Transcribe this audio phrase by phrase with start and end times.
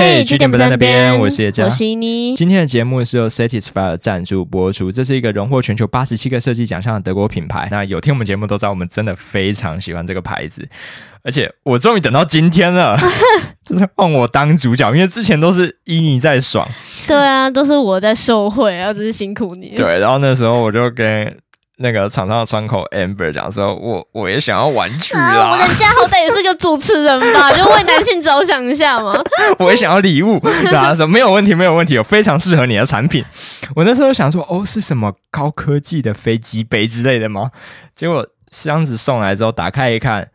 [0.00, 2.34] 嘿，据点不在那边，我是叶佳，我是妮。
[2.34, 7.68] 今天的节目是由 Satisfyer 赞助播出，这是一个荣获全球八十七个设计奖项的德国品牌。
[7.70, 10.66] 那有听我们节目都知道，我们真的非常喜欢这个牌子，
[11.22, 12.98] 而且我终于等到今天了，
[13.62, 16.66] 就是换我当主角，因为之前都是依妮在爽，
[17.06, 19.74] 对啊，都是我在受贿，然后真是辛苦你。
[19.76, 21.36] 对，然后那时候我就跟。
[21.82, 25.20] 那个场上的窗口 Amber 讲说，我我也想要玩具啦。
[25.20, 29.18] 啊、我人家好歹也是个主持人吧， 就为男性着想一下嘛。
[29.58, 33.24] 我也想要礼物，对他说没有问题，没有问题，有非常适合你的产品。
[33.74, 37.50] 我那时候想说，哦，是什么高科技的飞机杯之类的吗？
[37.96, 40.28] 结果箱子送来之后，打开一看。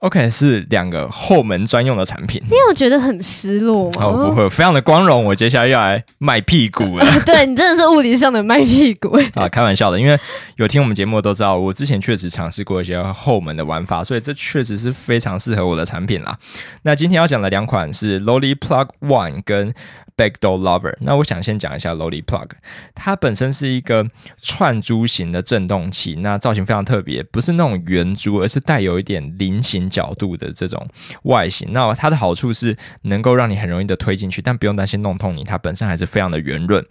[0.00, 2.40] OK，是两个后门专用的产品。
[2.44, 4.04] 你有觉得很失落吗？
[4.04, 5.24] 哦，不会，非常的光荣。
[5.24, 7.06] 我接下来要来卖屁股了。
[7.24, 9.18] 对，你真的是物理上的卖屁股。
[9.34, 10.18] 啊，开玩笑的，因为
[10.56, 16.38] 有听我们节目的都知道，我之前确实尝试过一些后门的玩法，所以这确实是非常适合我的产品啦。
[16.82, 19.74] 那今天要讲的两款是 Lolly Plug One 跟
[20.16, 22.48] Backdoor Lover，那我想先讲一下 Lolly Plug，
[22.94, 24.06] 它本身是一个
[24.40, 30.88] 串珠型的振动器，那造型非常特别，不是那种圆珠，而是带有一点菱形角度的这种
[31.24, 31.68] 外形。
[31.72, 36.82] 那它的好处是能够让你很容易的推进去，但不用担心弄痛你，它本身还是非常的圆润。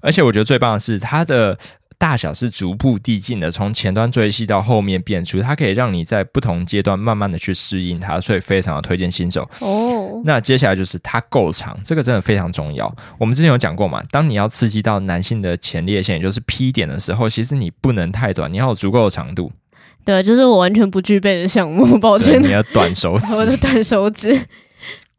[0.00, 1.58] 而且我觉得最棒的是它的。
[1.98, 9.42] 大小是逐步递进的，从前端最细到后面变出，它可以让你在不同阶段慢慢的去适应它，所以非常的推荐新手。
[9.58, 12.94] 哦，那接下来就是它够长，这个真的非常重要。
[13.18, 19.50] 我们之前有讲过嘛，当你要刺激到男性的前列腺，也就是 P 点的时候，其实你不能太短，你要有足够的长度。
[20.04, 22.40] 对，就是我完全不具备的项目，抱歉。
[22.40, 24.40] 你要短手指， 我的短手指。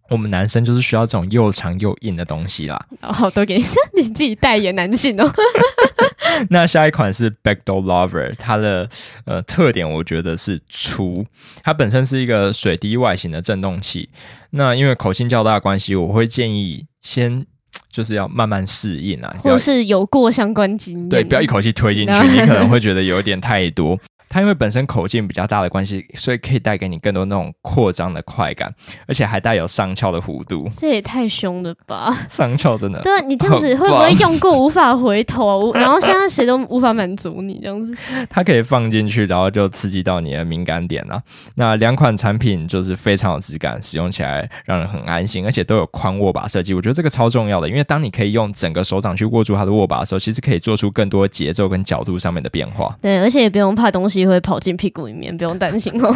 [0.10, 2.84] 我们男生就是需要这种又长又硬的东西啦。
[3.02, 3.66] 好都给你，
[4.02, 5.32] 你自己代言男性哦。
[6.50, 8.90] 那下一款是 Backdoor Lover，它的
[9.26, 11.26] 呃特点我觉得是粗，
[11.64, 14.10] 它本身是一个水滴外形的震动器。
[14.52, 17.46] 那因为口径较大的关系，我会建议先
[17.92, 24.00] 就是要慢慢适应啊，或是有过相关经验，对，不要一口气推进去， 你可能会觉得有点太多。
[24.30, 28.72] 它因为本身口径比较大的关系，所以可以带给你更多那种扩张的快感，
[29.08, 30.70] 而且还带有上翘的弧度。
[30.78, 32.16] 这也太凶了吧！
[32.30, 33.02] 上翘真的。
[33.02, 35.74] 对啊，你这样子会不会用过无法回头？
[35.74, 37.98] 然后现在谁都无法满足你这样子。
[38.30, 41.20] 它可以放进去，然后就刺激到你的敏感点啊。
[41.56, 46.76] 那两款产品就是非常有质感，使用起来让人很安心，而且都有宽握把设计。
[46.76, 52.96] 我觉得这个超重要的，因为当你可以用整个手掌去握住它的握把的时候，其实可以做出更多节奏跟角度上面的变化。
[53.02, 54.19] 对，而且也不用怕东西。
[54.28, 56.14] 会跑进屁股里面，不用担心哦。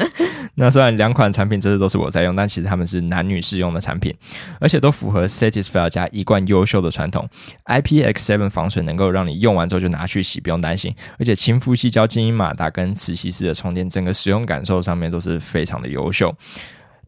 [0.58, 4.14] 那虽然两款产品这次都是我在用，但其实他们是男女适用的产品，
[4.58, 7.28] 而且都符合 Satisfyer 家一贯优秀的传统。
[7.66, 10.94] IPX7 防水能够让你用完之后就拿去洗，不用担心。
[11.18, 16.34] 而且亲肤矽胶精英马达跟磁吸式的充电，整个使用感受上面都是非常的优秀。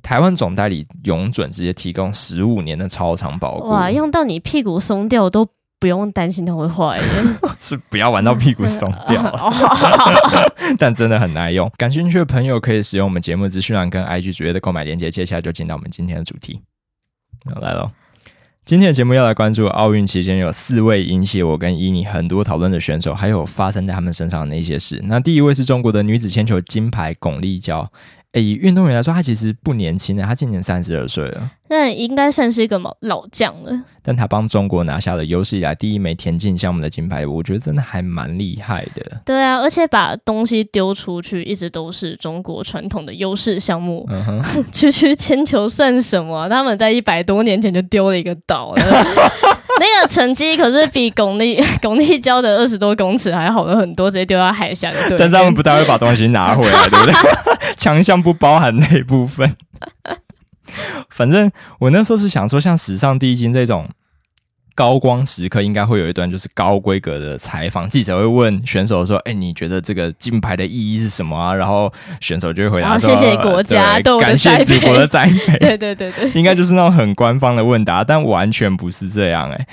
[0.03, 5.49] 台湾总代理永准直接提供十五年的超长保护，哇，用到你屁股松掉都。
[5.81, 6.99] 不用担心它会坏，
[7.61, 9.51] 是不要玩到屁股松掉了，
[10.79, 11.71] 但真的很耐用。
[11.77, 15.11] 感兴趣的朋友可以使用我们节目资讯栏跟 IG 主页的购买链接。
[15.11, 16.61] 接下来就进到我们今天的主题，
[17.61, 17.91] 来喽。
[18.65, 25.01] 今天的节目要来关注奥运期间有四位引起我跟伊妮很多讨论的选手，还有发生在他们身上的那些事。
[25.05, 27.87] 那第一位是中国的女子铅球金牌巩立姣。
[28.33, 33.81] 诶，以运动员来说，她其实不年轻的，她今年三十二岁了，那应该算是一个老老将了。
[34.03, 39.21] 但他帮中国拿下了有史以来第一枚田径项目的金牌，我觉得真的还蛮厉害的。
[39.27, 44.09] 对啊，而且把东西丢出去，一直都是中国传统的优势项目。
[44.73, 46.49] 区区铅球算什么？
[46.49, 48.83] 他们在一百多年前就丢了一个岛了。
[49.81, 55.19] 那个成绩可是比巩俐 巩俐教的二十多公尺还好了很多，直接丢到海峡对。
[55.19, 57.15] 但是他们不太会把东西拿回来，对不对？
[57.77, 59.55] 强项不包含那一部分。
[61.11, 63.89] 反正我那时候是想说，像史上第一金这种。
[64.75, 75.59] 高光时刻应该会有一段就是高规格的采访，记者会问选手说：“哎、欸，你觉得这个金牌的意义是什么啊？”然后选手就会回答说：“谢谢国家，感谢祖国的栽培。
[75.59, 79.57] ”对对对对， 应该就是那种很官方的问答，但完全不是这样、欸。
[79.57, 79.67] 哎，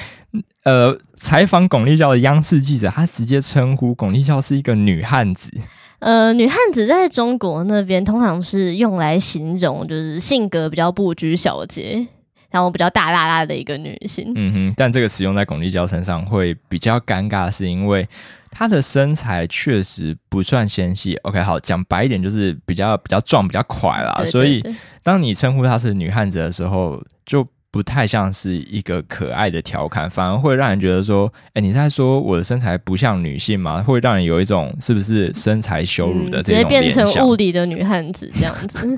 [0.64, 5.52] 呃，采访巩立姣的央视记者，他直接称呼巩立姣是一个女汉子。
[6.00, 12.08] 呃，女汉子在中国那边通常是用来形容就是性格比较不拘小节。
[12.52, 18.08] 然后比较大剌剌的一个女性，嗯哼，但这个使用在巩立姣身上会比较尴尬，是因为
[18.50, 21.18] 她的身材确实不算纤细。
[21.24, 24.14] OK，好，讲白一点就是比较比较壮、比较快啦。
[24.20, 24.64] 对对对，所以
[25.04, 27.46] 当你称呼她是女汉子的时候，就
[27.76, 33.84] 不太像是一个可爱的调侃，反而会让人觉得说，哎，你在说我的身材不像女性吗？
[33.84, 38.98] 会让人有一种是不是身材羞辱的这种联想，嗯，直接变成物理的女汉子这样子。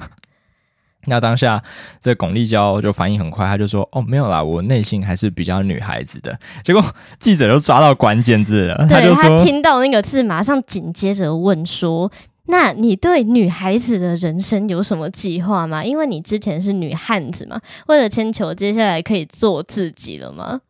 [1.10, 1.60] 那当下
[2.00, 6.86] 这巩立姣就反应很快，他就说：“哦，没有啦，我内心还是比较女孩子的。”结果
[7.18, 12.12] 记者就抓到关键字了，对，他就说：“他听到那个字，马上紧接着问说
[12.48, 15.84] ：‘那你对女孩子的人生有什么计划吗？
[15.84, 20.62] 因为你之前是女汉子嘛，为了千秋，接下来可以做自己了吗？’”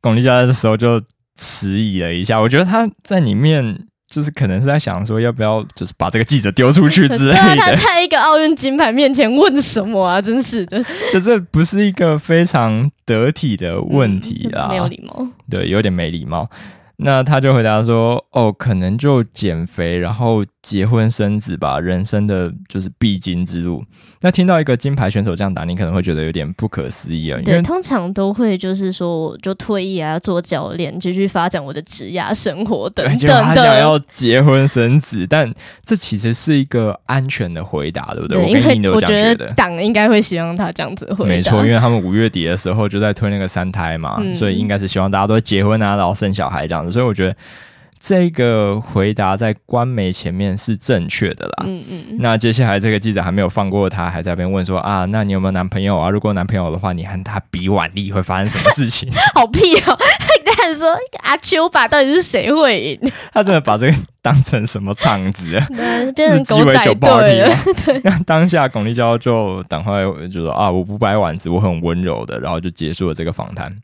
[0.00, 1.00] 巩立姣这时候就
[1.36, 3.86] 迟疑了一下，我觉得他在里面。
[4.06, 7.56] 就是可能是在想说，要不要就是把这个记者丢出去之类的。
[7.56, 10.22] 他在一个奥运金牌面前问什么啊？
[10.22, 10.80] 真是的，
[11.12, 15.26] 就这不是一个非常得体的问题啊，嗯，没有礼貌。
[15.50, 16.48] 对，有点没礼貌。
[16.96, 23.84] 那他就回答说：“哦，可能就减肥，然后。”结婚生子吧，人生的就是必经之路。
[24.22, 27.38] 那听到一个金牌选手这样答，你可能会觉得有点不可思议啊。
[27.44, 33.42] 对，通常都会就是说，就退役啊，做教练，继续发展我的职业生活等等的。
[33.42, 35.52] 他想要结婚生子，但
[35.84, 38.38] 这其实是一个安全的回答，对不对？
[38.38, 39.52] 对，我跟你都觉得。
[39.52, 41.28] 党应该会希望他这样子回答。
[41.28, 46.92] 没错，因为他们五月底的时候就在推那个三胎嘛，嗯、所以应该是希望大家都结婚啊，然后生小孩这样子。
[46.92, 47.36] 所以我觉得。
[48.06, 51.64] 这个回答在官媒前面是正确的啦。
[51.66, 52.18] 嗯嗯。
[52.20, 56.10] 那接下来这个记者还没有放过他，还在那边问说啊，那你有没有男朋友啊？
[56.10, 59.10] 如果男朋友的话，你和他比腕力会发生什么事情？
[59.34, 59.98] 好屁哦！
[60.54, 63.10] 他说阿丘吧，到底是谁会赢？
[63.32, 65.66] 他真的把这个当成什么场子啊？
[66.14, 67.56] 变成狗仔队了。
[67.86, 67.98] 对。
[68.04, 73.74] 那当下巩立姣就赶快就说啊，我不掰腕子，我很温柔的，然后就结束了这个访谈。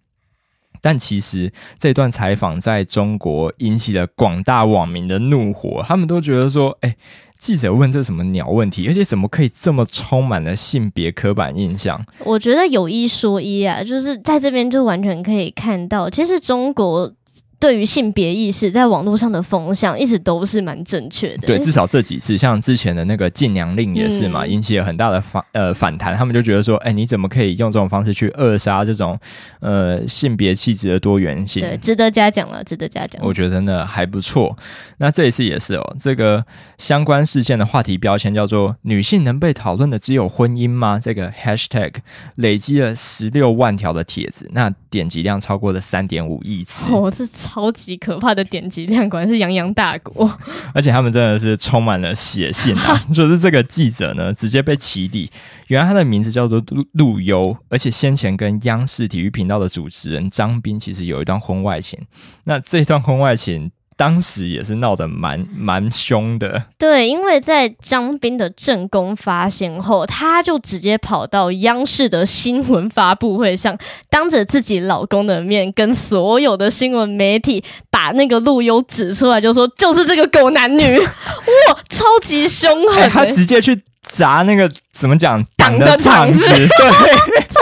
[0.81, 6.97] 但其实这段采访在中国引起了广大网民的怒火，他们都觉得说：“哎、欸，
[7.39, 8.87] 记者问这什么鸟问题？
[8.89, 17.13] 而且怎么可以这么充满了性别刻板印象？”我觉得有一说一啊，就是在这边就完全可以看到，其实中国。
[17.61, 21.47] 对于性别意识，在网络上的风向一直都是蛮正确的。
[21.47, 26.17] 对，至少这几次，像之前的那个禁娘令也是嘛，嗯、引起了很大的反呃反弹。
[26.17, 29.19] 他们就觉得说，哎，你怎么可以用这种方式去扼杀这种
[29.61, 31.61] 呃性别气质的多元性？
[31.61, 33.21] 对，值得嘉奖了，值得嘉奖。
[33.23, 34.57] 我觉得呢还不错。
[34.97, 36.43] 那这一次也是哦，这个
[36.79, 41.93] 相关事件的话题标签叫做“女性能被讨论的只有婚姻吗？”这个 hashtag
[42.37, 46.91] 累积了十六万条的帖子，那点击量超过了三点五亿次。
[46.91, 50.31] 哦，这超级可怕的点击量，果然是泱泱大国。
[50.73, 52.95] 而且他们真的是充满了血性啊！
[53.13, 55.29] 就是这个记者呢，直接被起底。
[55.67, 61.99] 原来他的名字叫做陆陆游，而且先前跟央视体育频道的主持人张斌其实有一段婚外情。
[62.45, 63.73] 那这段婚外情。
[64.01, 73.77] 当时也是闹得蛮蛮凶的，对，因为在张斌的正宫发现后，他就直接跑到央视的新闻发布会上，
[74.09, 87.60] 当着自己老公的面，跟所有的新闻媒体把那个陆优指出来，就说就是这个狗男女， 哇，超级凶狠、欸，他直接去砸那个怎么讲党的场子， 对。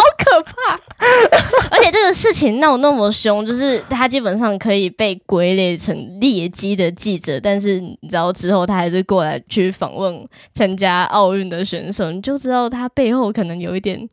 [1.70, 14.08] 而且这个事情闹那么凶，就是他基本上可以被归类成劣迹的记者，但是你知道之后他还是过来去访问参加奥运的选手，你就知道他背后可能有一点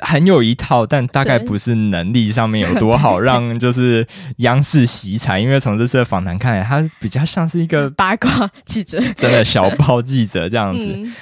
[0.00, 4.04] 很有一套，但大概不是能力上面有 多好，让就是
[4.38, 5.38] 央视洗彩。
[5.38, 10.84] 因为从这次的访谈看来，他比较像是一个八卦记者，真的小报记者这样子。
[10.90, 11.14] 嗯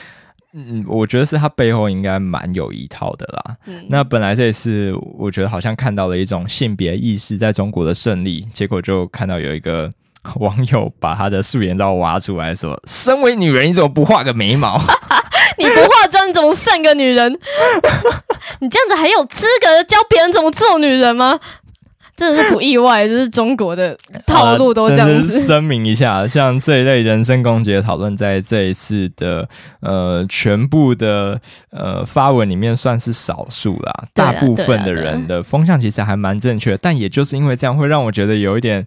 [0.55, 3.57] 嗯，我觉得是他背后应该蛮有一套的啦。
[3.67, 9.91] 嗯、那本来这一次，我觉得好像看到了一种性别意识在中国的胜利，结果就看到有一个
[10.37, 14.79] 网友把他的素颜照挖出来说：“身为女人，你怎么不画个眉毛？
[15.59, 17.33] 你不化妆，你怎么算个女人？
[18.61, 21.41] 你这样子还有资格教别人怎么做女人吗？”
[22.23, 25.45] 真的是不意外，就是中国的套路都这样子。
[25.45, 29.49] 声明一下，像这一类人身攻击的讨论，在这一次的
[29.81, 34.05] 呃全部的呃发文里面算是少数啦。
[34.15, 38.87] 大部分的人的风向其实还蛮正确，但也就是因为这样，会让我觉得有一点。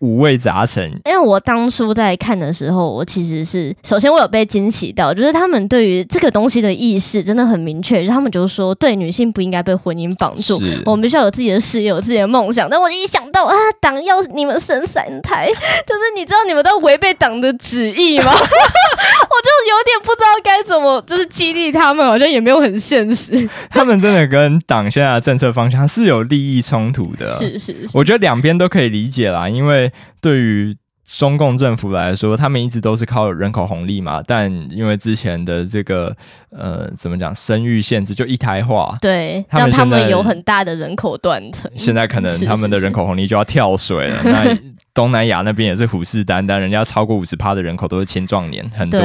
[0.00, 12.68] 五味杂陈，因为我当初在看的时候，我其实是首先我有被惊喜到，就是他们对于这个东西的意识真的很明确，就是、他们就说，对女性不应该被婚姻绑住，我们必须要有自己的事业，有自己的梦想。
[12.68, 15.48] 但我一想到啊，党要你们生三胎，
[15.86, 18.32] 就是你知道你们都违背党的旨意吗？
[18.36, 23.48] 我就有点不知道该怎么，就是激励他们，好像也没有很现实。
[23.70, 29.85] 他们真的跟党现在的政策方向是有利益冲突的， 是是是，我觉得两边都可以理解啦，因为。
[30.20, 30.76] 对于
[31.08, 36.14] 中共政府来说，他们一直都是靠人口红利嘛，但因为之前的这个
[36.50, 41.70] 呃，怎么讲，生育限制就一胎化，对，让他们有很大的人口断层。
[41.76, 44.16] 现在可能他们的人口红利就要跳水了。
[44.16, 44.58] 是是是，那
[44.92, 49.00] 东南亚那边也是虎视眈眈，人家超过五十趴的人口都是青壮年，很多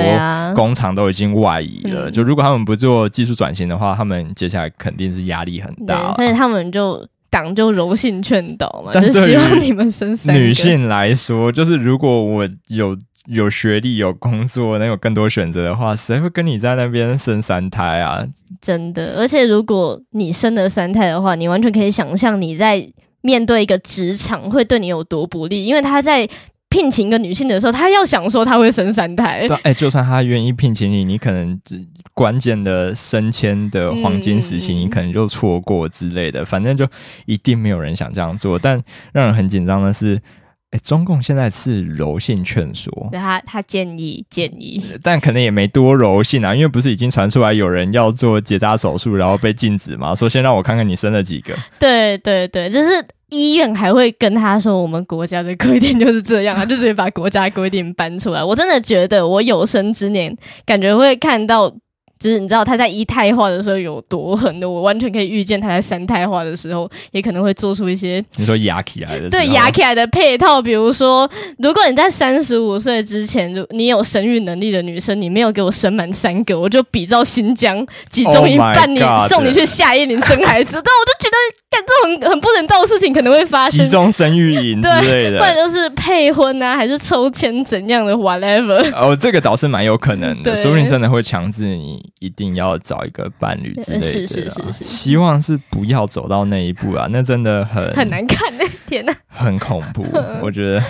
[0.55, 2.07] 工厂都已经外移了。
[2.07, 6.13] 啊、就如果他们不做技术转型的话，他们接下来肯定是压力很大。
[6.15, 10.39] 所以他们就党就柔性劝导嘛，就希望你们生三个。
[10.39, 12.95] 女性来说，就是如果我有
[13.25, 18.27] 有学历、有工作，能有更多选择的话，谁会跟你在那边生三胎啊？
[18.61, 22.91] 真的，而且如果你生了三胎的话，你完全可以想象你在。
[23.23, 25.63] 面对一个职场会对你有多不利？
[25.63, 26.27] 因为他在
[26.71, 29.47] 聘请一个女性的时候，她要想说她会生三胎。
[29.47, 31.59] 对，哎、欸，就算她愿意聘请你，你可能
[32.15, 36.41] 关键的升迁的黄金时期，你可能就错过之类的。
[36.41, 36.87] 嗯、反正就
[37.27, 38.57] 一定没有人想这样做。
[38.57, 38.81] 但
[39.13, 40.19] 让人很紧张的是。
[40.71, 50.15] 哎，中共现在是柔性劝说，对他他建议建议，但可能也没多柔性啊，因为不是已经传出来有人要做结扎手术，然后被禁止嘛？
[50.15, 51.53] 说先让我看看你生了几个。
[51.77, 58.43] 对对对，就是医院还会跟他说，我们国家的规定就是这样他，就直接把国家规定搬出来。
[58.43, 61.73] 我真的觉得我有生之年，感觉会看到。
[62.21, 80.73] 就是你知道他在一胎化的时候有多狠的，我完全可以预见他在三胎化的时候也可能会做出一些你说牙起来的对牙起来的配套，比如说，如果你在三十五岁之前，如你有生育能力的女生，你没有给我生满三个，我就比照新疆集中营办理送你去夏令营生孩子。
[80.73, 81.61] 但我就觉得。
[81.71, 88.93] 干这种很不人道的事情可能会发生，集中生育营之类的，或者就是配婚啊，还是抽签怎样的，whatever。
[88.93, 94.05] 哦，这个倒是蛮有可能的，说不定真的会强制你一定要找一个伴侣之类的。
[94.05, 100.05] 是是是是是，希望是不要走到那一步啊， 那真的很很难看那 天呐，很恐怖。
[100.43, 100.83] 我觉得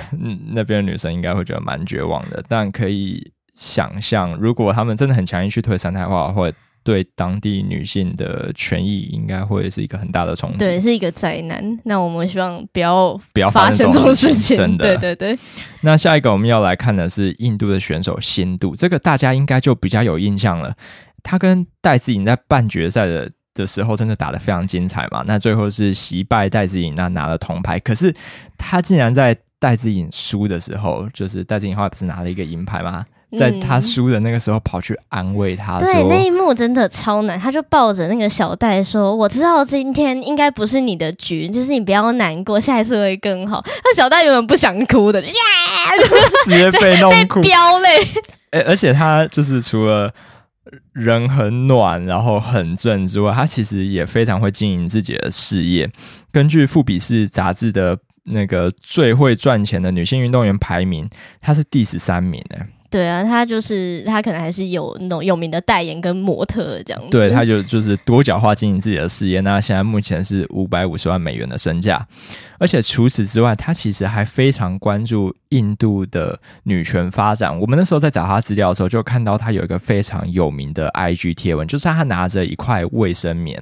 [0.50, 11.80] 那边的女生应该会觉得蛮绝望的，但可以想象，如果他们真的很强硬去推三胎化，会对当地女性的权益应该会是一个很大的冲击，对，是一个灾难。
[11.84, 14.98] 那我们希望不要不要发生这种事情，真的。
[14.98, 15.40] 对对对。
[15.82, 20.76] 那下一个我们要来看的是印度的选手辛度，这个大家应该就比较有印象了。
[21.24, 25.24] 他跟戴资颖在半决赛的的时候真的打得非常精彩嘛？
[25.28, 27.80] 那最后是惜败戴资颖，那拿了铜牌。
[27.80, 28.14] 可是
[28.58, 33.06] 他竟然在戴资颖输的时候，就是戴资颖后来不是拿了一个银牌吗？
[33.38, 35.80] 在他输的那个时候，跑去安慰他。
[35.80, 37.40] 对，那一幕真的超难。
[37.40, 45.32] 他就抱着那个小戴说：“我知道今天应该不是你的局，就是你不要难过，下一次会更好。”那小戴原本不想哭的，呀，
[46.44, 47.90] 直接被弄哭， 飙泪。
[48.52, 50.14] 哎，而且他就是除了
[50.94, 55.90] 人很暖，然后很正之外，他其实也非常会经营自己的事业。
[56.32, 61.10] 根据《富比士》杂志的那个最会赚钱的女性运动员排名，
[61.42, 62.66] 她是第十三名诶。
[62.92, 67.10] 对啊，他就是他，可能还是有那种有名的代言跟模特这样子。
[67.10, 69.40] 对，他就就是多角化经营自己的事业。
[69.40, 72.06] 那现在目前是五百五十万美元的身价，
[72.60, 77.58] 而且除此之外，他其实还非常关注印度的女权发展。
[77.62, 83.58] 我们那时候在找他资料的时候，就看到他有一个非常有名的 IG 贴文，就是他拿着一块卫生棉，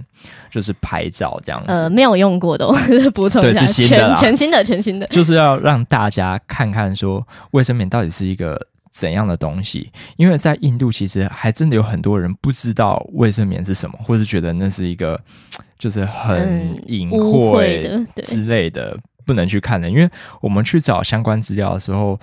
[0.49, 1.71] 就是拍照这样子。
[1.71, 2.67] 呃，没有用过的，
[3.13, 8.59] 补充一下，对，是新的，全全新的，全新的，就是要让大家看看说卫生棉到底是一个。
[8.99, 9.89] 怎样的东西？
[10.17, 15.17] 因为在印度，其实还真的有很多人不知道卫生棉是什么，或是觉得那是一个
[15.79, 19.89] 就是很隐晦之类的，不能去看的。
[19.89, 20.09] 因为
[20.41, 22.19] 我们去找相关资料的时候，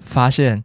[0.00, 0.64] 发现，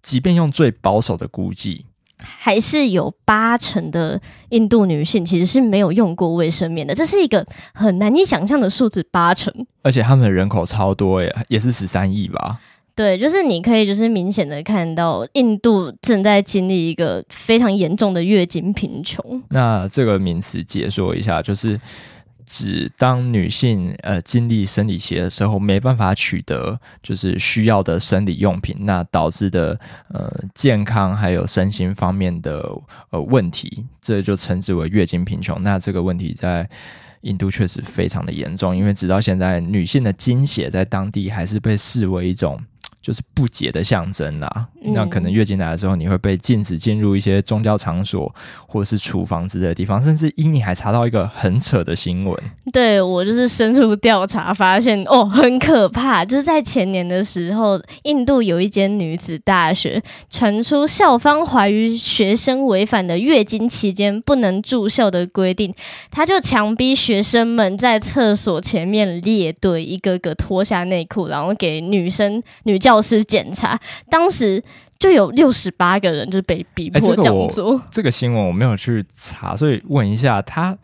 [0.00, 1.84] 即便用最保守的估计，
[2.18, 6.94] 还是有八成的印度女性其实是没有用过卫生棉的。
[6.94, 9.52] 这是一个很难以想象的数字，八成。
[9.82, 12.58] 而且他们的人口超多耶，也是十三亿吧。
[12.96, 19.42] 对，就是你可以就是明显的看到，印度正在经历一个非常严重的月经贫穷。
[19.50, 21.78] 那这个名词解说一下，就是
[22.46, 32.66] 指当女性呃经历生理期的时候，没办法取得就是需要的生理用品，那导致的呃健康还有身心方面的
[33.10, 35.62] 呃问题，这就称之为月经贫穷。
[35.62, 36.66] 那这个问题在
[37.20, 42.58] 印度确实非常的严重，因为直到现在，女性的经血在当地还是被视为一种。
[43.06, 44.66] 就是不解的象征啦。
[44.82, 48.34] 嗯、那可能月经来的时候，你会被禁止进入一些宗教场所，
[48.66, 50.02] 或者是厨房之类的地方。
[50.02, 52.36] 甚至英尼还查到一个很扯的新闻。
[52.72, 56.24] 对，我就是深入调查，发现哦，很可怕。
[56.24, 65.72] 就是在前年的时候，印度有一间女子大学传出校方怀疑学生违反了月经期间不能住校的规定，
[66.10, 72.95] 他就强逼学生们在厕所前面列队，一个个脱下内裤，然后给女生女教。
[72.96, 74.62] 老师检查，当时
[74.98, 77.72] 就有六十八个人就被逼迫这样做。
[77.72, 77.82] 欸这个。
[77.90, 80.76] 这个新闻我没有去查，所以问一下他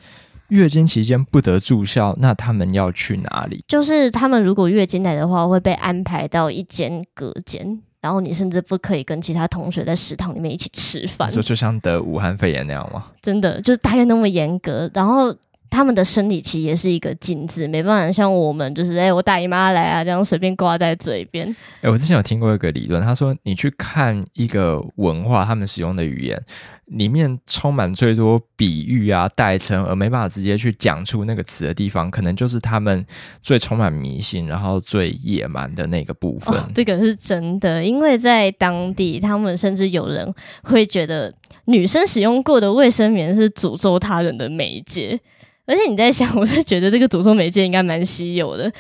[0.49, 3.65] 月经期间不得住校，那他们要去哪里？
[3.67, 11.31] 就是他们如果月经来的话，会被安排到一间隔间，然后你甚至不可以跟其他同学在食堂里面一起吃饭。
[11.31, 13.07] 说就像得武汉肺炎那样吗？
[13.23, 15.35] 真的，就大概那么严格，然后。
[15.73, 21.49] 他们的生理期也是一个禁字，没办法像我们，就是哎、欸，我大姨妈来啊，这样随便挂在嘴边。
[21.77, 26.39] 哎、欸，我之前有听过一个理论，他说你去看一个文化，他们使用的语言
[26.89, 33.03] 里面充满最多比喻啊、代称，而没办法直接去讲出那个词的地方，可能就是他们
[33.43, 36.55] 最充满迷信，然后最野蛮的那个部分。
[36.55, 40.31] 哦，这个是真的，因为在当地，他们甚至有人
[40.65, 41.33] 会觉得
[41.65, 45.19] 女生使用过的卫生棉是诅咒他人的媒介。
[45.73, 48.71] 而且你在想， 我是觉得这个读书媒介应该蛮稀有的，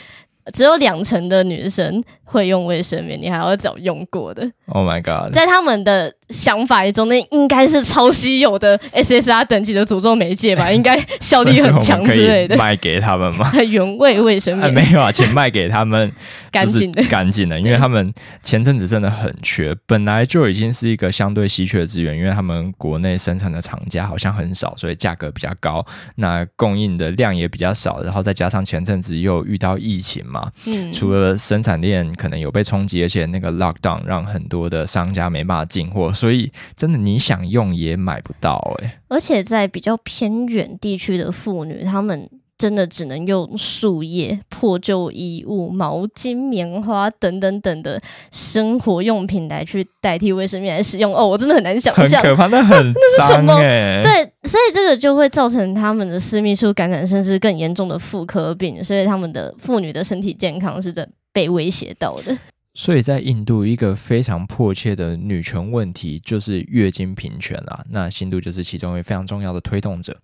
[0.52, 4.42] 只有两成的女生会用卫生棉，你还要找用过的。
[4.66, 5.32] Oh my god！
[5.32, 10.70] 在他们的想法中，那应该是超稀有的 SSR 等级的诅咒媒介吧？
[10.72, 12.56] 应该效力很强之类的。
[12.56, 13.52] 卖给他们吗？
[13.68, 16.10] 原味卫生棉、啊、没有啊，请卖给他们
[16.50, 18.12] 干净的，干净的，因为他们
[18.42, 25.84] 前阵子真的很缺，本来就已经是一个相对稀缺的资源，因为他们国内生产的厂家好像很少，所以价格比较高，
[26.16, 38.98] 那供应的量也比较少，然后再加上前阵子又遇到疫情嘛，嗯，除了生产链可能有被冲击，而且那个 lockdown 让很多的商家没办法进货，所以真的你想用也买不到哎、欸。
[39.08, 48.00] 而且在比较偏远地区的妇女，她们真的只能用树叶、破旧衣物、毛巾、棉花等等等的
[48.30, 51.12] 生活用品来去代替卫生棉来使用。
[51.12, 53.56] 哦，我真的很难想象，很可怕，那很、欸、那是什么？
[53.56, 58.84] 对，所以这个就会造成他们的私密处感染，甚至更严重的妇科病。
[58.84, 62.38] 所以他们的妇女的身体健康是在被威胁到的。
[62.74, 67.84] 所以在印度，一个非常迫切的女权问题就是月经平权啦。
[67.90, 70.18] 那新度就是其中一个非常重要的推动者。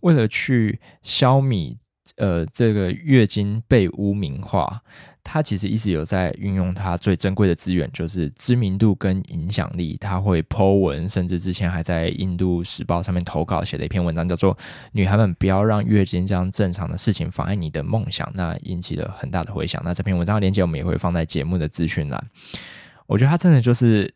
[0.00, 1.76] 为了去消弭
[2.16, 4.82] 呃这个月经被污名化。
[5.22, 9.96] 他其实一直有在运用他最珍贵的资源，就是知名度跟影响力。
[10.00, 14.54] 他会 Po 文，甚至之前还在《印度时报》上面投稿写了一篇文章，叫做
[14.92, 19.80] 《女孩们不要让月经这样正常的事情妨碍你的梦想》，那引起了很大的回响。
[19.84, 22.24] 那这篇文章的链接我们也会放在节目的资讯栏。
[23.06, 24.12] 我觉得他真的就是。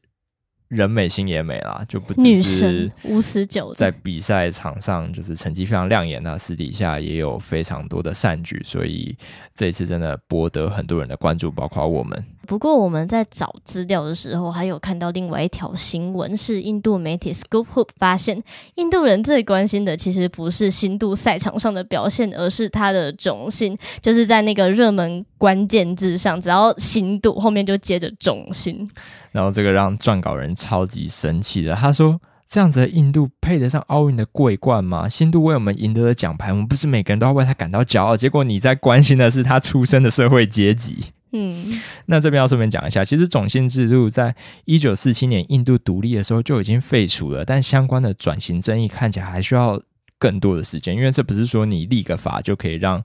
[0.75, 9.17] 人美心也美啦，就不只是无死角，在比赛场上就是成绩非常亮眼，那私底下也有非常多的善举，所以
[9.55, 12.25] 这一次真的博得很多人的关注，包括我们。
[12.45, 18.43] 不过我们在找资料的时候，还有看到另外一条新闻，是印度媒体 Scoop Hoop 发现，
[18.77, 28.89] 印度人最关心的其实不是新度赛场上的表现，而是他的种姓，就是在那个热门关键字上，只要新度后面就接着种姓。
[29.33, 35.09] 然后这个让撰稿人超级生气的，他说：“这样子的印度配得上奥运的桂冠吗？
[35.09, 38.17] 新度为我们赢得了奖牌，我们不是每个人都要为他感到骄傲？
[38.17, 49.79] 结果你在关心的是他出生的社会阶级。”嗯，那这边要顺便讲一下，其实种姓制度在一九四七年印度独立的时候就已经废除了，但相关的转型争议看起来还需要
[50.19, 53.03] 更多的时间，因为这不是说你立个法就可以让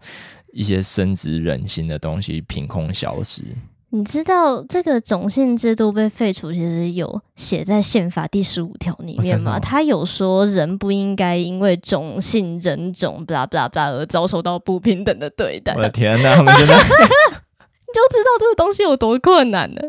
[0.53, 3.43] 一些深植人心的东西凭空消失。
[3.91, 9.59] 你知道这个种姓制度被废除，其实有写在宪法第十五条里面吗？
[9.59, 15.73] 他、哦哦、有说人不应该因为种姓、人种、blah blah blah 而遭受到不平等的对待。
[15.73, 16.75] 我的天哪，他们真的。
[17.89, 19.81] 你就知道这个东西有多困难了，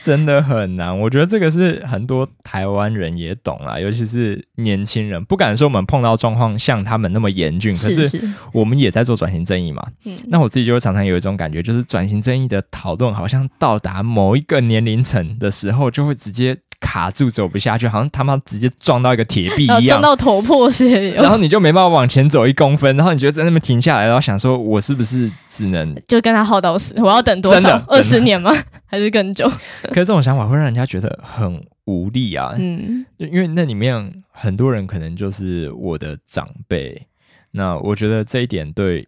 [0.00, 0.96] 真的很难。
[0.96, 8.20] 我觉得这个是很多台湾人也懂啦，尤其是年轻人，不敢说我们碰到状况像他们那么严峻，可是
[8.52, 9.84] 我们也在做转型正义嘛。
[10.04, 16.58] 是是那我自己就会常常有一种感觉，就是转型正义的讨论好像到达某一个年龄层的时候，就会直接。
[16.88, 26.94] 卡住走不下去，好像他妈直接撞到一个铁壁一样， 撞到头破血流，然后你就没办法往前走一公分，然后你就在那边停下来，然后想说，我是不是只能就跟他耗到死？
[26.96, 27.76] 我要等多少？
[27.88, 28.50] 二十年吗？
[28.86, 29.46] 还是更久？
[29.92, 32.54] 可是这种想法会让人家觉得很无力啊。
[32.58, 37.06] 嗯，因为那里面很多人可能就是我的长辈，
[37.50, 39.06] 那我觉得这一点对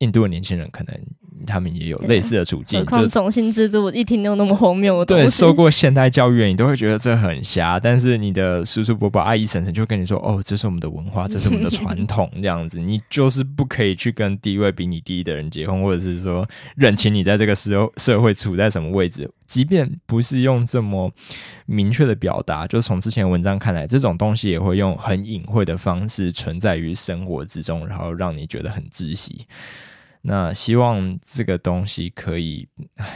[0.00, 0.94] 印度的年轻人可能。
[1.46, 5.06] 他们也有类似的处境，何况种姓制度一听就那么荒谬的。
[5.06, 7.78] 对，受过现代教育，你都会觉得这很瞎。
[7.78, 19.30] 但是你的叔叔伯伯、阿姨婶婶就会跟你说：“哦，这是我们的文化， 这是我们的传统。”这样子，你就是不可以去跟地位比你低的人结婚，或者是说认清你在这个时候社会处在什么位置。
[19.46, 21.08] 即便不是用这么
[21.66, 29.46] 明确的表达，就从之前文章看来，这种东西也会用很隐晦的方式存在于生活之中，然后让你觉得很窒息。
[30.28, 32.66] 那希望这个东西可以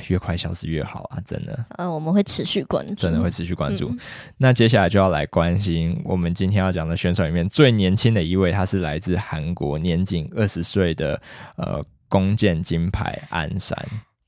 [0.07, 1.19] 越快消失越好啊！
[1.25, 3.89] 真的，呃，我们会持续关注，真的会持续关注。
[3.89, 3.99] 嗯、
[4.37, 11.21] 那接下来就要来关心我们今天要讲的选手里面最年轻的一位，他是来自韩国，年仅二十岁的
[11.57, 13.77] 呃弓箭金牌安山。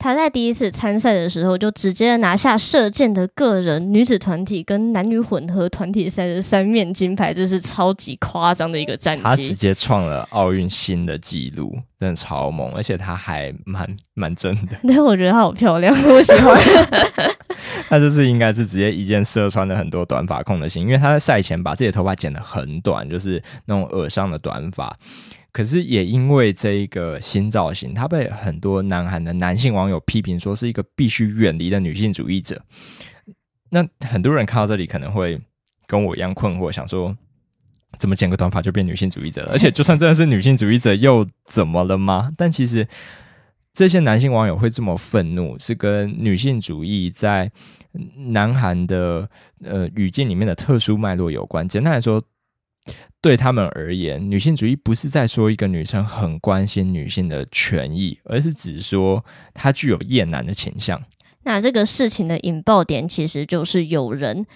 [0.03, 9.23] 他在第一次参赛的时候就直接拿下射箭的个人、女子团体跟男女混合团体赛的三面金牌，这是超级夸张的一个战绩。
[9.23, 14.77] 他直接创了奥运新的纪录，真的超猛，而且他还蛮蛮正的。
[14.83, 16.61] 对，我觉得她好漂亮，我喜欢。
[17.89, 24.99] 他这次应该是直接一箭射穿了很多短发控的心，因为他在赛前把自己的头发剪得很短，就是那种耳上的短发。
[25.53, 32.65] 可是也因为这一个新造型，他被很多南韩的男性网友批评说是一个必须远离的女性主义者。
[33.69, 35.39] 那很多人看到这里可能会
[35.87, 37.15] 跟我一样困惑，想说
[37.99, 39.53] 怎么剪个短发就变女性主义者了？
[39.53, 42.33] 而且就算真的是女性主义者，又怎么了吗？
[42.35, 42.89] 但其实
[43.75, 47.53] 这些男性网友会这么愤怒，是跟女性主义在
[48.31, 49.29] 南韩的
[49.63, 51.69] 呃语境里面的特殊脉络有关。
[51.69, 52.23] 简单来说。
[53.21, 61.01] 对他们而言，女性主义不是在说一个女生很关心女性的权益，而是指说她具有厌男的倾向。
[61.45, 64.47] 那这个事情的引爆点其实就是有人。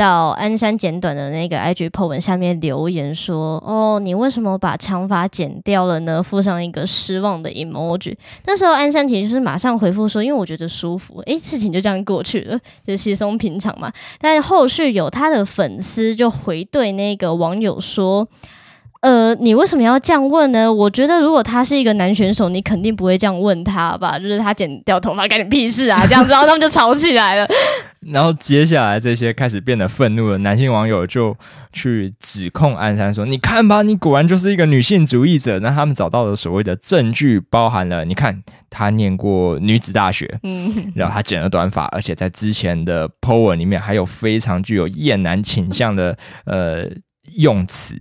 [0.00, 8.16] 到鞍山剪短的那个 IG po 文下面留言说：“哦，你为什么把长发剪掉了呢？”附上一个失望的 emoji。
[8.46, 13.92] 那时候鞍山其实是马上回复说：“因为我觉得舒服。”诶，事情就这样过去了，就稀松平常嘛。
[14.18, 18.26] 但后续有他的粉丝就回对那个网友说。
[19.00, 20.70] 呃，你为什么要这样问呢？
[20.70, 24.18] 我觉得如果他是一个男选手，你肯定不会这样问他吧？
[24.18, 26.04] 就是他剪掉头发，干你屁事啊？
[26.06, 27.48] 这样子，然后他们就吵起来了。
[28.12, 31.34] 然后接下来这些开始变得愤怒的男性网友就
[31.72, 46.86] 去指控安山说：“你看吧，你果然就是一个女性主义者。”那他们找到的所谓的证据，包含了你看他念过女子大学，嗯， 然后他剪了短发，而且在之前的 po 文里面还有非常具有厌男倾向的呃
[47.36, 47.94] 用词。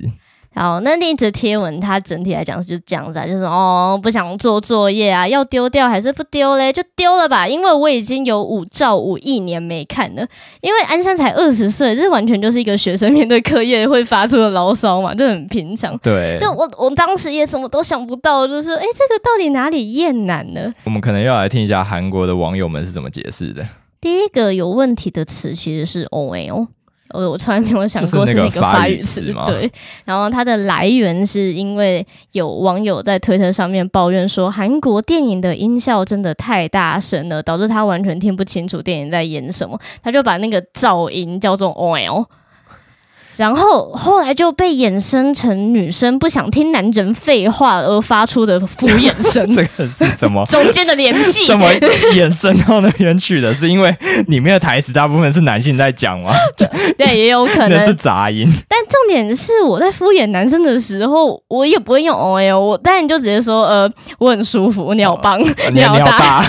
[0.55, 6.73] 好，那另一则贴文，它整体来讲就是这样子啊，就是哦，不想做作业啊，要丢掉还是不丢嘞？
[6.73, 10.27] 就丢了吧，因为我已经有五兆五亿年没看了。
[10.59, 15.97] 因为安山才二十岁，这完全就是一个学生面对课业会发出的牢骚嘛，就很平常。
[15.99, 20.73] 对，就我我当时也怎么都想不到，就是哎，这个到底哪里厌男呢？
[20.83, 23.65] 我们可能要来听一下韩国的网友们是怎么解释的。
[24.01, 26.67] 第一个有问题的词其实是 OL。
[27.13, 29.71] 我我从来没有想过是那个发语词，对。
[30.05, 42.25] 然后它的来源是因为有网友在推特上面抱怨说，韩国电影的音效真的太大声了，导致他完全听不清楚电影在演什么，他就把那个噪音叫做 oil。
[43.39, 51.47] 然后后来就被衍生成女生不想听男人废话而发出的敷衍声， 这个是怎么中间的联系？
[51.47, 51.65] 怎么
[52.13, 53.53] 衍生到那边去的？
[53.55, 53.95] 是因为
[54.27, 56.33] 里面的台词大部分是男性在讲吗？
[56.99, 58.45] 对，也有可能那是杂音。
[58.67, 65.39] 但重点是我在敷衍男生的时候，我也不会用 O L，我当然就直接说呃，我很舒服，你好棒，
[65.71, 66.45] 你好大，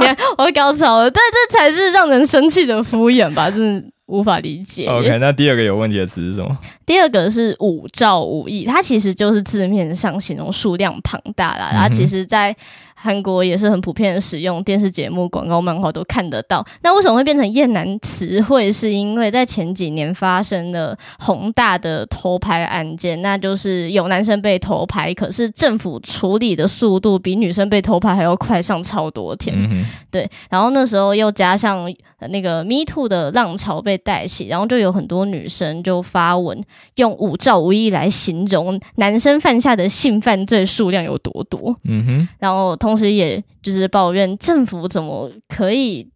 [0.00, 3.50] 你看我高潮了，但，这才是让人生气的敷衍吧？
[3.50, 3.91] 真的。
[4.12, 4.86] 无法理解。
[4.86, 6.58] OK，那第二个有问题的词是什么？
[6.84, 11.70] 第二个是五兆五亿，它其实就是字面上形容数量庞大啦。
[11.72, 12.54] 然后其实，在
[13.02, 16.64] 韩国也是很普遍的使用，电视节目、广告、漫画都看得到。
[16.82, 18.70] 那为什么会变成厌男词汇？
[18.70, 29.52] 是因为在前几年发生了宏大的偷拍案件，那就是有男生被偷拍，可是政府处理的速度比女生被偷拍还要快上超多天。
[29.58, 31.92] 嗯、对，然后那时候又加上
[32.28, 36.62] 那个 Me Too 的浪潮被带起，然后就有很多女生就发文
[36.94, 41.74] 用五兆五亿来形容男生犯下的性犯罪数量有多多。
[41.82, 42.91] 嗯哼，然后同。
[42.92, 46.06] 同时，也就是抱怨政府怎么可以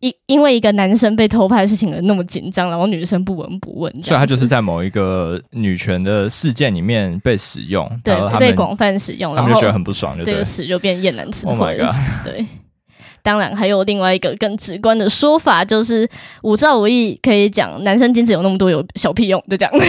[0.00, 4.02] 因因为一个男生被偷拍的事情而那么紧张，然后女生不闻不问。
[4.02, 11.52] 所以，他就是在某一个女权的事件里面被使用，对，被广泛使用，他们就觉得很不爽，就这个词就变厌男词汇。
[11.52, 11.94] Oh my god！
[12.24, 12.44] 对，
[13.22, 16.08] 当然还有另外一个更直观的说法，就是
[16.42, 19.72] 五兆五亿可以讲男生精子有那么多有小屁用，就这样。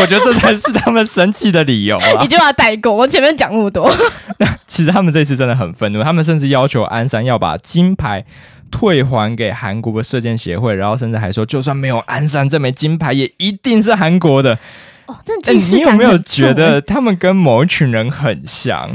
[0.00, 2.22] 我觉得这才是他们生气的理由啊！
[2.22, 3.90] 一句话带过，我前面讲那么多。
[4.66, 8.24] 其实他们这次真的很愤怒，他们甚至要求鞍山要把金牌
[8.70, 14.58] 退还给韩国的射箭协会，然后甚至还说，就算没有鞍山这枚金牌，也一定是韩国的。
[15.06, 15.98] 哦，这既视感很重。
[15.98, 18.90] 你有没有觉得他们跟某一群人很像？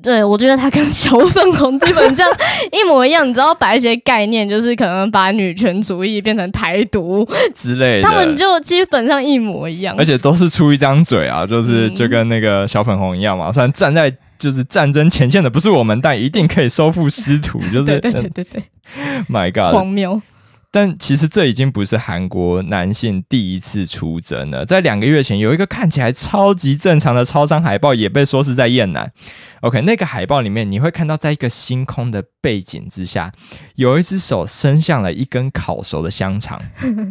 [0.00, 2.24] 对，我觉得他跟小粉红基本上
[2.70, 3.28] 一模一样。
[3.28, 13.50] 你知道，把一些概念，就是可能把女权主义变成台独 之类的，他们就基本上一模一样，而且都是出一张嘴啊，就是就跟那个小粉红一样嘛。
[13.50, 17.60] 虽然站在就是战争前线的不是我们，但一定可以收复失土。
[17.72, 18.62] 就是 对对对对对，
[19.28, 20.22] My God，荒谬。
[20.74, 24.64] 但其实这已经不是韩国男性第一次出征了。
[24.64, 29.12] 在两个月前，有一个看起来超级正常的超商海报，也被说是在厌男。
[29.60, 33.30] OK，那个海报里面你会看到，在一个星空的背景之下，
[33.74, 36.58] 有一只手伸向了一根烤熟的香肠，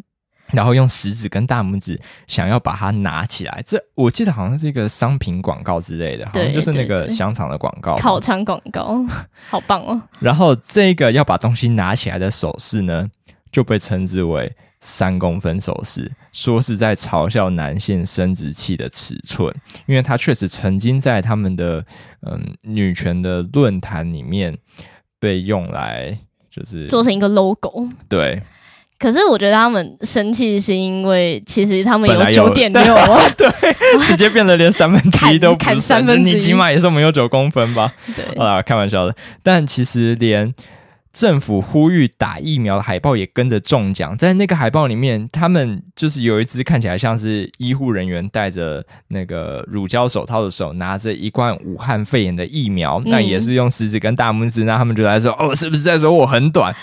[0.51, 3.63] 然后用食指跟大拇指想要把它拿起来。
[3.63, 9.05] 这我记得好像是一个商品广告之类的，好像就是那个香肠的广告，烤肠广告，
[9.51, 10.01] 好棒哦。
[10.19, 13.07] 然后这个要把东西拿起来的手势呢，
[13.51, 19.53] 就被称之为三公分手势，说是在嘲笑男性生殖器的尺寸，
[19.85, 21.85] 因为他确实曾经在他们的
[22.25, 24.57] 嗯女权的论坛里面
[25.19, 26.17] 被用来
[26.49, 27.87] 就是做成一个 logo。
[28.09, 28.41] 对，
[28.97, 32.81] 可是我觉得他们生气是因为其实他们有九点六，
[33.37, 33.47] 对，
[34.07, 37.93] 直接变得连三分之一都不 是，三分之一，你起码也是我们有九公分吧？
[38.15, 40.51] 对，啊，开玩笑的，但其实连。
[41.13, 56.75] 政府呼吁打疫苗的海报也跟着中奖，在那个海报里面，他们就是有一只看起来像是医护人员戴着那个乳胶手套的手，拿着一罐武汉肺炎的疫苗，那也是用食指跟大拇指，那他们就来说：“哦，是不是在说我很短？”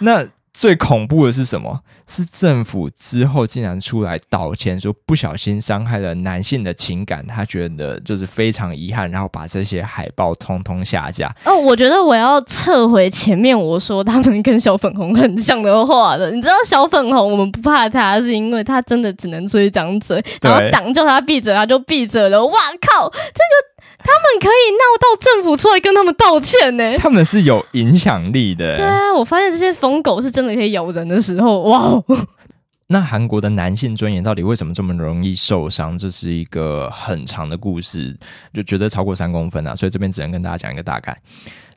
[0.00, 0.26] 那。
[0.52, 1.80] 最恐怖的是什么？
[2.06, 11.34] 是政府之后竟然出来道歉，说不小心伤害了男性的情感，他觉得就是非常遗憾，然后把这些海报通通下架。
[11.46, 16.30] 哦，我觉得我要撤回前面我说他们跟小粉红很像的话了。
[16.30, 22.44] 你知道小粉红我们不怕他，是因为他真的只能出一张嘴，然后党叫他闭嘴，他就闭嘴了。
[22.44, 23.71] 哇靠，这个。
[24.04, 26.98] 他们可以闹到政府出来跟他们道歉呢？
[26.98, 28.76] 他们是有影响力的。
[28.76, 32.02] 对啊，我发现这些疯狗是真的可以咬人的时候，哇！
[32.88, 35.96] 那韩国的男性尊严到底为什么这么容易受伤？
[35.96, 38.14] 这是一个很长的故事，
[38.52, 41.18] 就觉得超过三公分啊，所以这边只能跟大家讲一个大概。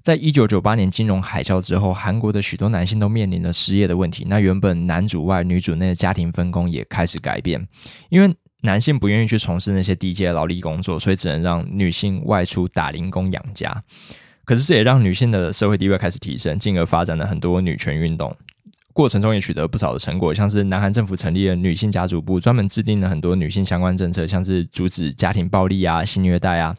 [0.02, 4.26] 在一九九八年金融海啸之后，韩国的许多男性都面临了失业的问题。
[4.28, 7.66] 那原本男主外女主内的家庭分工也开始改变，
[8.10, 8.36] 因为。
[8.62, 13.84] 男性不愿意去从事那些低阶劳力工作，所以只能让女性外出打零工养家。
[14.44, 18.36] 可是这也让女性的社会地位开始提升，进而发展了很多女权运动。
[18.94, 26.76] 过程中也取得不少的成果，像是南韩政府成立了女性家族部，专门制定了很多女性相关政策，像是阻止家庭暴力啊、性虐待啊，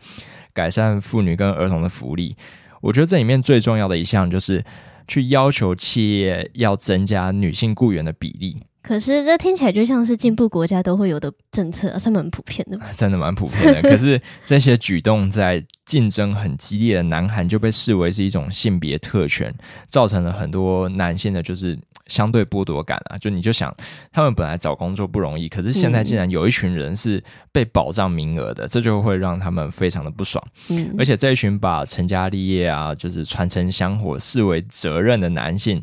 [0.55, 2.35] 改善妇女跟儿童的福利。
[2.81, 4.65] 我觉得这里面最重要的一项就是
[5.07, 8.57] 去要求企业要增加女性雇员的比例。
[8.87, 12.79] 可是这听起来就像是进步国家都会有的政策，算蛮普遍的。
[12.95, 13.83] 真的蛮普遍的。
[13.83, 19.53] 可是这些举动在竞争很激烈的南韩就被视为是一种性别特权，
[19.89, 23.19] 造成了很多男性的就是相对剥夺感啊。
[23.19, 23.75] 就你就想，
[24.13, 27.21] 他们本来找工作不容易，可是现在竟然有一群人是
[27.51, 30.41] 被保障名额的，这就会让他们非常的不爽。
[30.69, 35.83] 嗯，而且这一群把成家立业啊，就是传承香火视为责任的男性。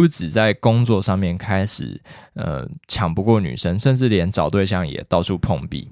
[0.00, 2.00] 不止在工作上面开始，
[2.32, 5.90] 呃，抢不过女生，甚至连找对象也到处碰壁。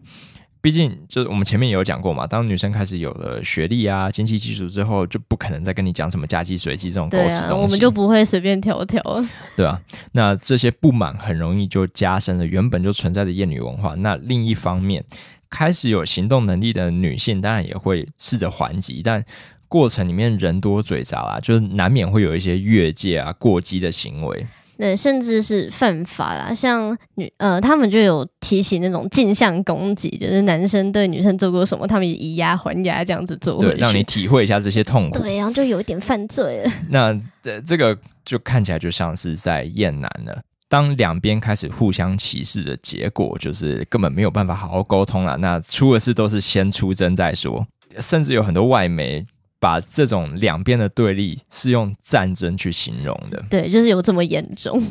[0.63, 7.53] 毕竟，就是我们前面也有讲过嘛，当女生开始有了学历啊、经济基础之后，就不可能再跟你讲什么嫁鸡随鸡这种狗屎东西。
[7.53, 9.03] 啊，我们就不会随便挑挑。
[9.55, 9.79] 对啊，
[10.13, 13.95] 那这些不满很容易就加深了原本就存在的厌女文化。
[13.97, 15.05] 那另一方面，
[15.51, 19.23] 开始有行动能力的女性，当然也会试着还击，但。
[19.69, 24.47] 过程里面人多嘴杂啦，就是难免会有一些越界啊、过激的行为，
[24.79, 26.55] 对，甚至是犯法啦。
[26.55, 35.19] 像女呃，他们就有提起那种镜像攻击，就是男生对女生做过什么，他们也以牙还牙这样子做，对，让你体会一下这些痛苦。
[35.19, 36.73] 对，然后就有一点犯罪了。
[36.89, 40.41] 那这这个就看起来就像是在厌男了。
[40.71, 45.37] 当两边开始互相歧视的结果，就是根本没有办法好好沟通了。
[45.39, 47.67] 那出的事都是先出征再说，
[48.01, 49.27] 甚至有很多外媒。
[49.61, 54.83] 把这种两边的对立是用战争去形容的，对，就是有这么严重。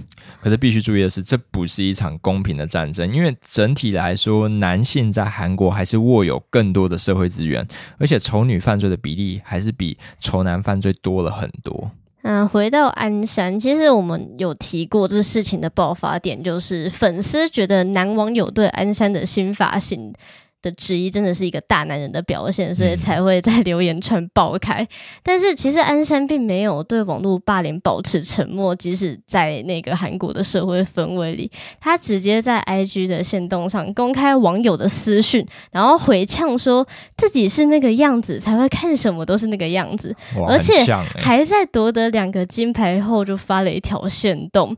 [0.42, 7.66] 可是必须注意的是，这不是一场公平的战争，因为整体来说，男性在韩国还是握有更多的社会资源，
[7.98, 11.92] 而且丑女犯罪的比例还是比丑男犯罪多了很多。
[12.24, 20.14] 嗯，回到鞍山，其实我们有提过，这事情的爆发点就是粉丝觉得男网友对鞍山的新发型
[20.62, 24.84] 的质疑真的是一个大男人的表现，所以才会在 留言串爆开。
[24.84, 24.88] 嗯、
[25.24, 40.16] 但是其实安山并没有对网络霸凌保持沉默，即使在那个韩国的社会氛围里，他直接在 IG 的线动上公开网友的私讯，然后回呛说自己是那个样子才会看什么都是那个样子，
[40.48, 40.74] 而且
[41.20, 44.76] 还在夺得两个金牌后就发了一条线动。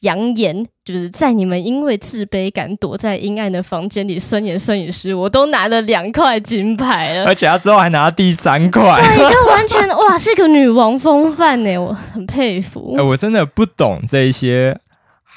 [0.00, 12.94] 扬言，就是在你们因为自卑感躲在阴暗的房间里酸言酸语时，我都拿了两块金牌了，而且他之后还拿了第三块，对，就完全 哇，是个女王风范呢，我很佩服。
[12.96, 14.80] 哎、欸，我真的不懂这一些。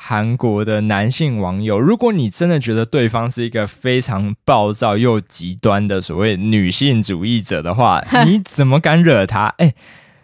[0.06, 9.46] 韩国的男性网友，如果你真的觉得对方是一个非常暴躁又极端的所谓女性主义者的话， 你怎么敢惹他？
[9.60, 9.76] 哎、欸，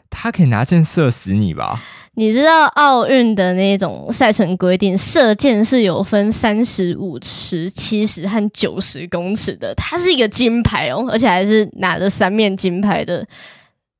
[0.09, 1.81] 他可以拿箭射死你吧？
[2.19, 9.73] 你知道奥运的那种赛程规定，射箭是有分三十五尺、七十和九十公尺的。
[9.75, 13.25] 它是一个金牌哦，而且还是拿了三面金牌的。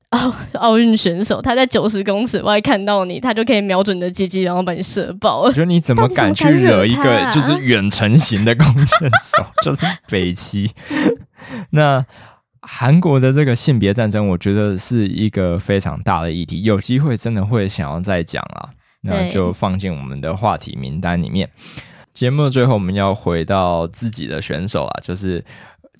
[0.10, 5.42] 奥奥运选手，他在九十公尺外看到你，他就可以瞄准你的鸡鸡，然后把你射爆。
[5.42, 8.88] 我觉得你怎么敢去惹一个就是远程型的弓箭
[9.24, 10.72] 手， 就是北齐。
[11.70, 12.04] 那
[12.62, 18.69] 韩国的这个性别战争，我觉得是一个非常大的议题，有机会真的会想要再讲啊。
[19.02, 21.50] 那就放进我们的话题名单里面。
[22.13, 25.43] 节目的最后，我们要回到自己的选手啊，就是。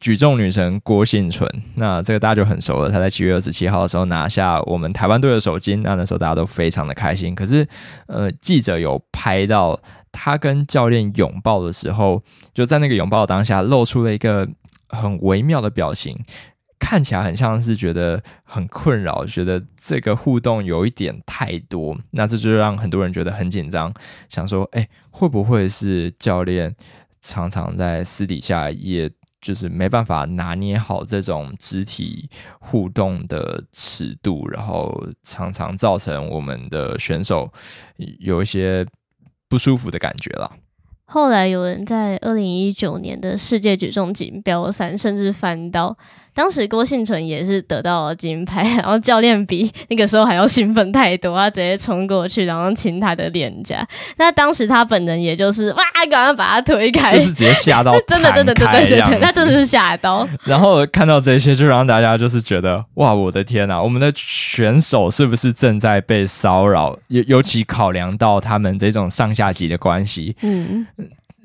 [0.02, 1.46] 举重女神郭婞淳，
[1.76, 2.90] 那这个大家就很熟了。
[2.90, 7.36] 她在七月二十七号的时候拿下我们台湾队的首金，那那时候大家都非常的开心。
[7.36, 7.68] 可是，
[8.08, 9.78] 呃，记者有拍到
[10.10, 14.48] 她跟教练拥抱的时候，就在那个拥抱当下露出了一个
[14.90, 16.18] 很微妙的表情，
[16.78, 21.98] 看起来很像是觉得很困扰，觉得这个互动有一点太多。
[22.12, 23.94] 那这就让很多人觉得很紧张，
[24.28, 26.76] 想说，哎，会不会是教练
[27.22, 29.10] 常常在私底下也。
[29.42, 37.50] 就是没办法拿捏好这种肢体互动的尺度，然后常常造成我们的选手
[38.20, 38.86] 有一些
[39.48, 40.52] 不舒服的感觉了。
[41.12, 45.98] 后来有人在二零一九年的世界举重锦标赛，甚至翻到
[46.34, 53.86] 当时郭幸存也是得到了金牌， 然后教练比那个时候还要兴奋太多，他直接冲过去，然后亲他的脸颊。
[54.18, 60.28] 那当时他本人也就是哇，赶快把他推开，就是直接吓到， 真的，真的，对对对对，他真的是吓到。
[60.46, 66.98] 然后看到这些，就让大家就是觉得哇，我的天呐，我们的选手是不是正在被骚扰？
[67.08, 70.88] 尤尤其考量到他们这种上下级的关系，嗯。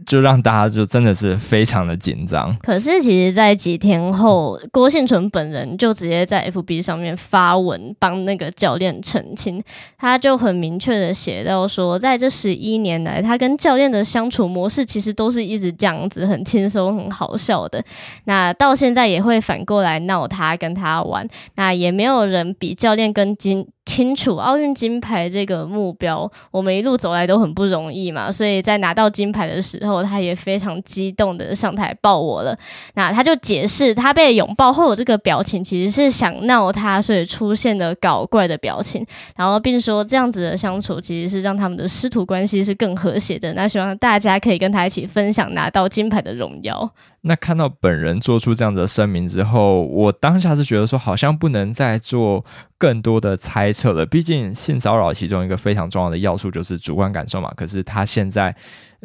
[0.07, 2.57] 就让大家就真的是非常的紧张。
[2.63, 9.63] 可是其实，在几天后，郭婞淳本人就直接在 FB 上面发文帮那个教练澄清，
[9.99, 17.83] 他就很明确的写到说，在这十一年来，他跟教练的相处模式其实都是一直这样子，很轻松、很好笑的。
[18.25, 21.29] 那到现在也会反过来闹他，跟他玩。
[21.57, 23.67] 那也没有人比教练跟金。
[23.87, 32.59] 清楚奥运金牌这个目标，我们一路走来都很不容易嘛，所以在拿到金牌的时候，他也非常激动的上台抱我了。
[32.95, 39.05] 那他就解释，他被拥抱后的这个表情其实是想闹他，所以出现的搞怪的表情。
[39.37, 43.53] 然后并说这样子的相处其实是让他们的师徒关系是更和谐的。
[43.53, 46.91] 那希望大家可以跟他一起分享拿到金牌的荣耀。
[47.25, 52.45] 那看到本人做出这样的声明之后，我当下是觉得说，好像不能再做
[52.79, 54.07] 更多的猜测了。
[54.07, 57.53] 毕竟性骚扰其中一个非常重要的要素就是主观感受嘛。
[57.57, 58.55] 可是他现在。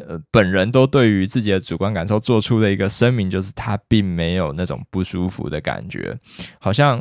[0.08, 6.18] 呃，本人都对于自己的主观感受做出了一个声明，就是他并没有那种不舒服的感觉，
[6.60, 6.98] 好像，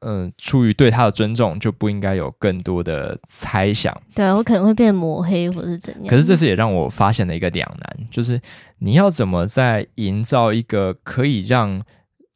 [0.00, 3.94] 嗯、呃，出于对他的尊重，就不应该有更多的猜想。
[4.14, 6.06] 对啊，我可能会变抹黑或是怎样。
[6.06, 8.40] 可是这次也让我发现了一个两难，就是
[8.78, 11.82] 你要怎么在营造一个可以让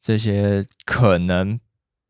[0.00, 1.58] 这些可能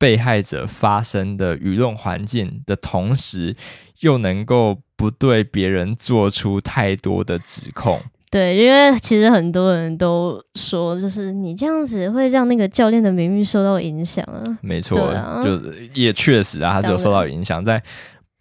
[0.05, 3.57] 被害者发生的舆论环境的同时，
[4.01, 4.79] 又能够。
[4.97, 14.41] 不对别人做出太多的指控，对，因为其实很多人都说，就是你这样子会让那个教练的名誉受到影响啊。
[14.63, 15.61] 没错，啊、就
[15.95, 17.83] 也确实啊，他是有受到影响，在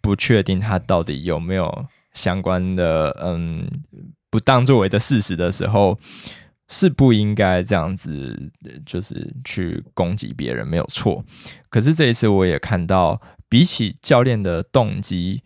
[0.00, 3.68] 不确定他到底有没有相关的嗯
[4.30, 5.98] 不当作为的事实的时候，
[6.68, 8.50] 是不应该这样子，
[8.84, 11.24] 就是去攻击别人，没有错。
[11.68, 15.42] 可是这一次我也看到，比起教练的动机。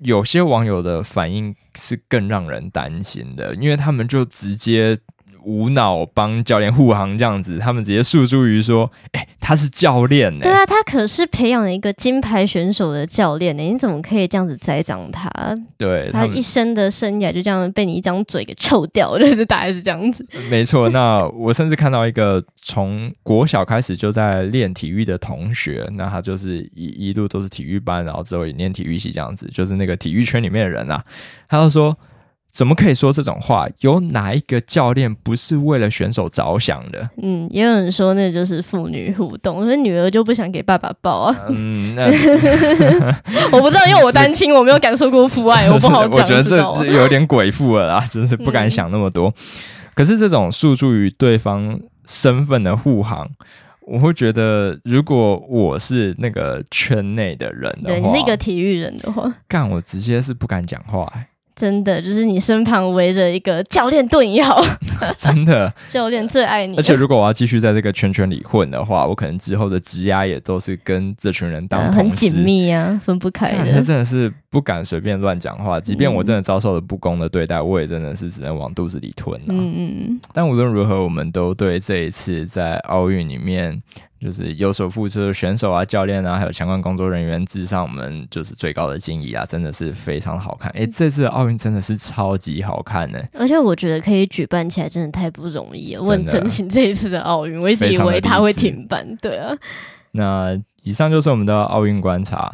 [0.00, 4.98] 有些网友的反应是更让人担心的，因为他们就直接。
[5.44, 13.70] 无脑帮教练护航这样子，他们直接诉诸于说：“哎、欸，他是教练呢、欸。”对啊，他可是培养了一个金牌选手的教练呢、欸。
[13.70, 15.30] 你怎么可以这样子栽赃他？
[15.78, 20.26] 对，他一生的生涯就这样被你一张嘴给臭掉，就是大概是这样子。
[20.50, 31.04] 没错，那我甚至看到一个从国小开始就在练体育的同学，那他就是一一路都是体育班，然后之后也念体育系这样子，就是那个体育圈里面的人啊，
[31.48, 31.96] 他就说。
[32.52, 33.68] 怎么可以说这种话？
[33.80, 37.08] 有哪一个教练不是为了选手着想的？
[37.22, 41.36] 嗯，也有人说那就是父女互动，所以女儿就不想给爸爸抱啊。
[41.48, 42.06] 嗯，那
[43.52, 46.10] 我不知道，因为我单亲，我没有感受过父爱， 我不好讲。
[46.10, 49.28] 我觉得这有点鬼父了啦， 就是不敢想那么多。
[49.28, 49.34] 嗯、
[49.94, 53.28] 可是这种诉诸于对方身份的护航，
[53.86, 61.26] 我会觉得，如果我是那个圈内的人的话，对，你是一个体育人的话，干我直接是不敢讲话、欸。
[61.60, 64.64] 真的，就是你身旁围着一个教练盾也好，
[65.18, 66.74] 真的教练最爱你。
[66.78, 73.72] 而且如果我要继续在这个圈圈里混的话，我可能之后的职压也都是跟这群人当很紧密啊，分不开的。
[73.72, 79.46] 他真的是不敢随便乱讲话，即便我真的遭受了不公的对待，我也真的是只能往肚子里吞了。
[79.48, 80.20] 嗯嗯嗯。
[80.32, 83.82] 但无论如何，我们都对这一次在奥运里面。
[84.20, 89.46] 就是有所付出的选手啊、教练啊，还有相关工作人员，致上我们就是最高的敬意啊！
[89.46, 90.70] 真的是非常好看。
[90.72, 93.30] 哎、欸，这次的奥运真的是超级好看呢、欸。
[93.32, 96.02] 而且我觉得可以举办起来真的太不容易了。
[96.02, 99.16] 我很珍惜这一次的奥运，我一直以为他会停办。
[99.22, 99.56] 对啊。
[100.12, 102.52] 那以上就是我们的奥运观察。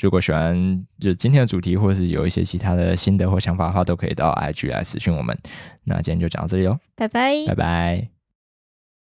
[0.00, 5.38] 如果喜欢就今天的主题，或是有一些其他的心得或想法的话，都可以到 IG 来私讯我们。
[5.84, 8.13] 那今天就讲到这里喽，拜拜，拜拜。